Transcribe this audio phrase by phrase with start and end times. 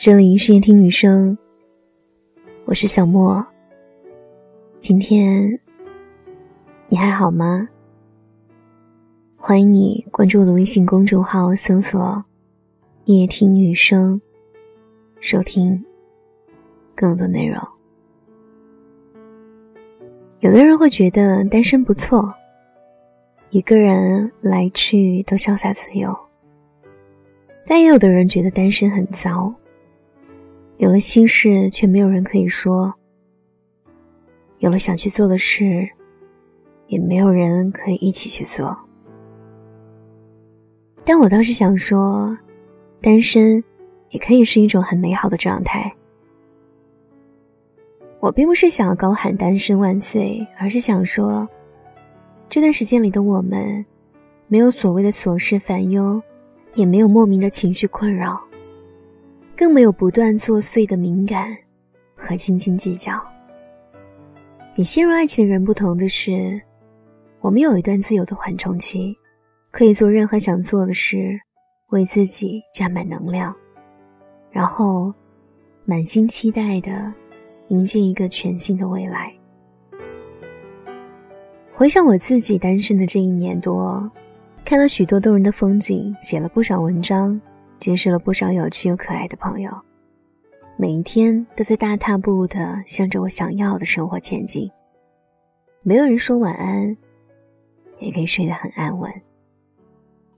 [0.00, 1.36] 这里是夜听女生，
[2.66, 3.44] 我是小莫。
[4.78, 5.58] 今天
[6.86, 7.68] 你还好吗？
[9.36, 12.24] 欢迎你关注我的微信公众号，搜索
[13.06, 14.20] “夜听女生”，
[15.18, 15.84] 收听
[16.94, 17.60] 更多内容。
[20.38, 22.32] 有的人会觉得单身不错，
[23.50, 26.16] 一个人来去都潇洒自由，
[27.66, 29.52] 但也有的人觉得单身很糟。
[30.78, 32.92] 有了心事，却没有人可以说；
[34.58, 35.88] 有了想去做的事，
[36.86, 38.78] 也没有人可以一起去做。
[41.04, 42.38] 但我倒是想说，
[43.00, 43.62] 单身
[44.10, 45.92] 也可以是一种很美好的状态。
[48.20, 51.48] 我并不是想要高喊“单身万岁”，而是想说，
[52.48, 53.84] 这段时间里的我们，
[54.46, 56.22] 没有所谓的琐事烦忧，
[56.74, 58.40] 也没有莫名的情绪困扰。
[59.58, 61.52] 更没有不断作祟的敏感
[62.14, 63.20] 和斤斤计较。
[64.76, 66.62] 与陷入爱情的人不同的是，
[67.40, 69.18] 我们有一段自由的缓冲期，
[69.72, 71.36] 可以做任何想做的事，
[71.88, 73.52] 为自己加满能量，
[74.52, 75.12] 然后
[75.84, 77.12] 满心期待的
[77.66, 79.34] 迎接一个全新的未来。
[81.74, 84.08] 回想我自己单身的这一年多，
[84.64, 87.40] 看了许多动人的风景，写了不少文章。
[87.80, 89.70] 结识了不少有趣又可爱的朋友，
[90.76, 94.70] 每一天都在大踏步的向着我想要的生活前进。
[95.82, 96.96] 没有人说晚安，
[98.00, 99.12] 也可以睡得很安稳。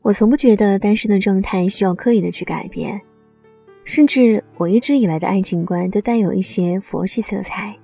[0.00, 3.00] 我从不觉得单身的状态需要刻意的去改变，
[3.84, 7.76] 甚至我一直以来的爱情观都带有一些佛系色彩。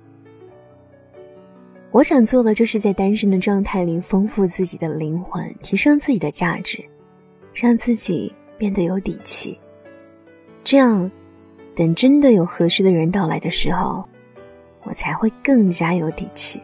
[1.91, 6.83] 我想做的就是在单身的状态里丰富自己的灵魂，提升自己的价值，
[7.53, 8.33] 让自己。
[8.63, 9.59] 变得有底气，
[10.63, 11.11] 这样，
[11.75, 14.07] 等真的有合适的人到来的时候，
[14.83, 16.63] 我才会更加有底气。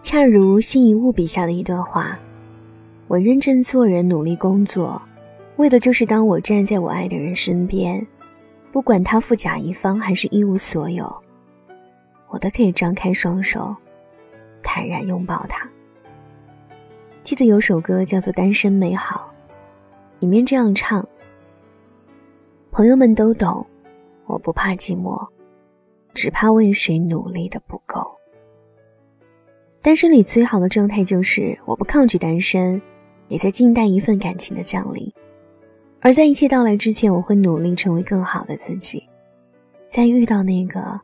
[0.00, 2.18] 恰如辛夷坞笔下的一段话
[3.06, 5.02] ：“我认真做人，努力工作，
[5.56, 8.06] 为的就是当我站在我爱的人身边，
[8.72, 11.14] 不管他富甲一方还是一无所有，
[12.30, 13.76] 我都可以张开双手，
[14.62, 15.68] 坦然拥抱他。”
[17.22, 19.30] 记得有首歌叫做《单身美好》。
[20.20, 21.06] 里面这样唱
[22.72, 23.66] ：“朋友们都懂，
[24.26, 25.28] 我不怕寂寞，
[26.14, 28.10] 只怕为谁努力的不够。
[29.82, 32.80] 单身里最好的状态就是我不抗拒单身，
[33.28, 35.12] 也在静待一份感情的降临。
[36.00, 39.06] 而在一切到来之前，我会努力成为更好的自己，
[39.88, 41.00] 在遇到那个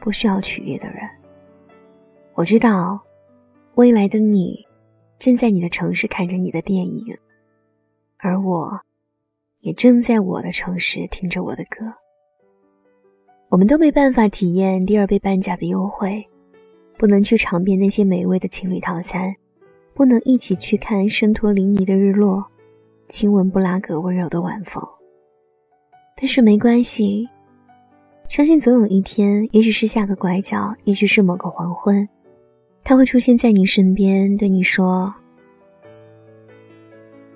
[0.00, 1.00] 不需要取悦的人。
[2.34, 3.00] 我知道，
[3.74, 4.66] 未来的你
[5.18, 7.16] 正在你的城市看着你的电影。”
[8.24, 8.78] 而我，
[9.62, 11.92] 也正在我的城市听着我的歌。
[13.48, 16.24] 我们都没办法体验第二杯半价的优惠，
[16.96, 19.34] 不能去尝遍那些美味的情侣套餐，
[19.92, 22.46] 不能一起去看圣托里尼的日落，
[23.08, 24.80] 亲吻布拉格温柔的晚风。
[26.16, 27.28] 但是没关系，
[28.28, 32.08] 相信总有一天，也许是下个拐角，也许是某个黄昏，
[32.84, 35.12] 他会出现在你身边，对你说：“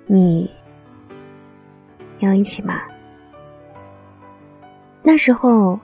[0.07, 0.49] 你。”
[2.19, 2.81] 要一起吗？
[5.03, 5.79] 那时候，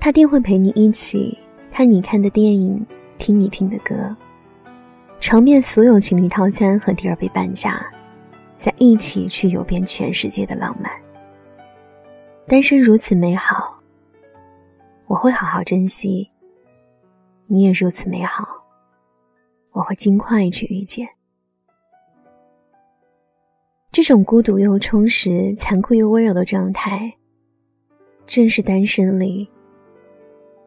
[0.00, 1.38] 他定会陪你一起
[1.70, 2.84] 看你看的电影，
[3.18, 4.16] 听你听的歌，
[5.20, 7.80] 尝遍所有情侣套餐和第二杯半价，
[8.56, 10.90] 再一起去游遍全世界的浪漫。
[12.46, 13.78] 单身如此美好，
[15.06, 16.30] 我会好好珍惜。
[17.46, 18.44] 你也如此美好，
[19.72, 21.08] 我会尽快去遇见。
[23.92, 27.12] 这种孤独又充实、残酷又温柔的状态，
[28.24, 29.50] 正是单身里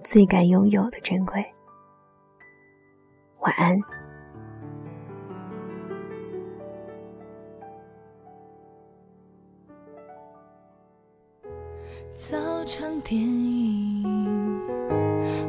[0.04, 1.44] 最该拥有的珍贵。
[3.40, 3.80] 晚安。
[12.16, 14.62] 早场电影，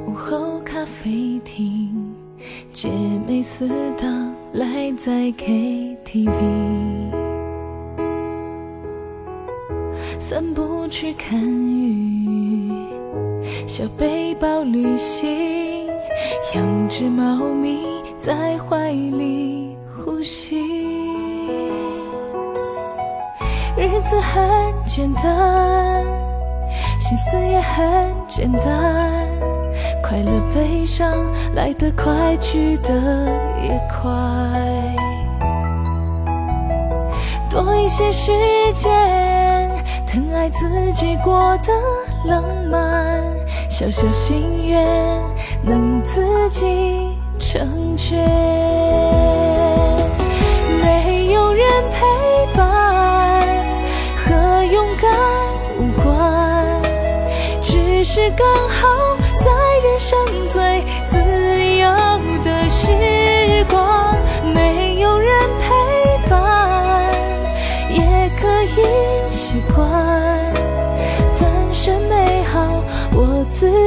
[0.06, 2.14] 午后咖啡厅，
[2.72, 2.88] 姐
[3.26, 7.13] 妹四档赖在 KTV。
[10.26, 12.72] 散步去看雨，
[13.66, 15.86] 小背包旅行，
[16.54, 17.78] 养只猫咪
[18.16, 20.56] 在怀里呼吸。
[23.76, 24.42] 日子很
[24.86, 26.02] 简单，
[26.98, 27.84] 心思也很
[28.26, 29.28] 简单，
[30.02, 31.06] 快乐悲伤
[31.54, 32.90] 来得快，去得
[33.62, 34.10] 也快，
[37.50, 38.32] 多一些时
[38.72, 39.43] 间。
[40.14, 41.72] 疼爱自己过的
[42.24, 43.20] 浪漫，
[43.68, 44.80] 小小心愿
[45.60, 48.24] 能自己成全。
[50.80, 52.06] 没有人陪
[52.56, 53.42] 伴
[54.14, 55.10] 和勇敢
[55.80, 56.80] 无关，
[57.60, 58.46] 只是刚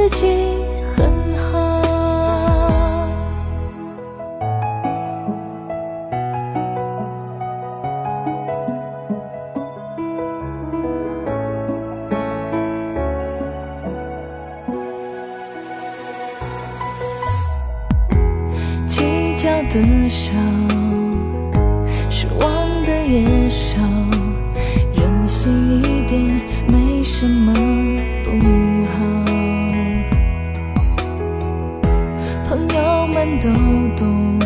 [0.08, 0.26] 自己
[0.96, 1.46] 很好。
[18.86, 20.32] 计较的少，
[22.08, 23.76] 失望的也少，
[24.94, 26.18] 任性一点
[26.66, 27.52] 没什么
[32.58, 33.48] 朋友们都
[33.96, 34.36] 懂，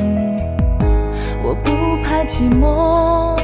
[1.43, 1.73] 我不
[2.05, 3.35] 怕寂寞，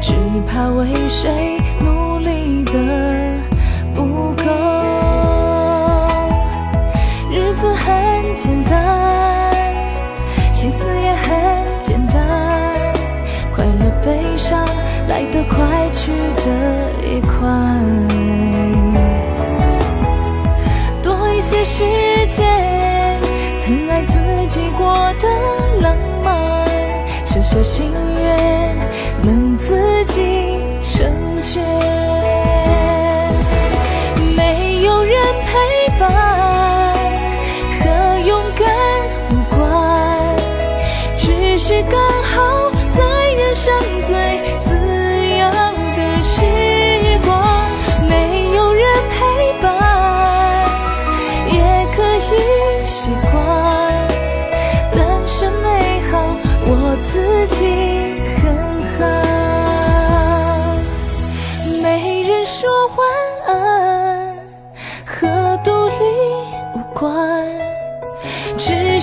[0.00, 0.14] 只
[0.46, 2.72] 怕为谁努力的
[3.94, 4.44] 不够。
[7.32, 9.52] 日子很简单，
[10.52, 12.16] 心思也很简单，
[13.52, 14.64] 快乐悲伤
[15.08, 16.52] 来得快，去得
[17.02, 17.48] 也快。
[21.02, 21.84] 多一些时
[22.28, 22.46] 间，
[23.68, 24.14] 疼爱自
[24.46, 25.28] 己过的
[25.82, 25.94] 浪
[26.24, 26.66] 漫，
[27.22, 28.74] 小小心愿
[29.20, 31.06] 能自己成
[31.42, 31.62] 全。
[34.34, 36.10] 没有人陪伴
[37.78, 38.66] 和勇敢
[39.32, 40.34] 无关，
[41.18, 43.04] 只是刚好在
[43.34, 43.74] 人生
[44.06, 44.16] 最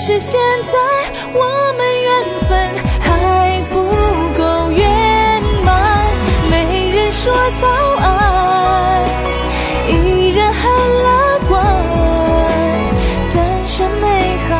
[0.07, 0.77] 是现在
[1.33, 2.09] 我们缘
[2.47, 2.49] 分
[3.01, 3.73] 还不
[4.37, 5.67] 够圆满。
[6.47, 6.53] 没
[6.91, 7.65] 人说早
[8.03, 9.03] 安，
[9.89, 10.61] 依然很
[11.01, 11.09] 乐
[11.49, 11.57] 观，
[13.33, 14.53] 单身美好，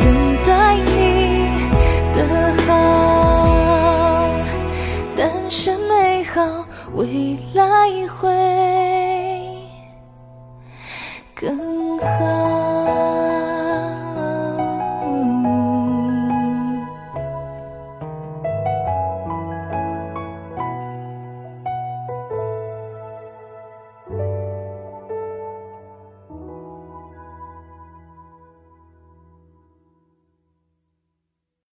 [0.00, 0.04] 等
[0.44, 1.48] 待你
[2.12, 2.18] 的
[2.66, 2.68] 好。
[5.16, 7.64] 单身美好，未来
[8.06, 8.28] 会
[11.34, 12.39] 更好。